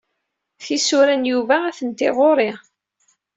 Tisura 0.63 1.15
n 1.15 1.27
Yuba 1.31 1.55
atenti 1.69 2.09
ɣur-i. 2.17 2.51